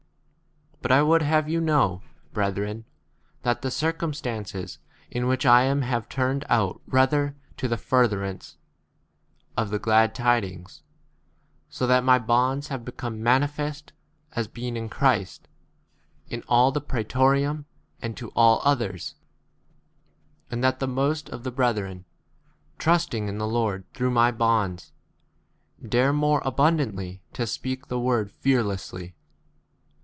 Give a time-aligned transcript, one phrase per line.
[0.83, 2.01] 12 But I would have you know,
[2.33, 2.85] brethren,
[3.43, 4.79] that the circumstances
[5.11, 8.57] in which I am have turned out rather to the furtherance
[9.55, 10.81] of the 13 glad tidings,
[11.69, 13.93] so that my bonds have become manifest
[14.35, 17.65] [as being] in Christ s in all the prsetorium 14
[18.01, 19.13] and h to all others;
[20.49, 22.05] and that the most of the brethren,
[22.79, 24.93] trusting in 1 [the] Lord through my bonds,
[25.87, 29.15] dare more abundantly to speak 13 the word k fearlessly.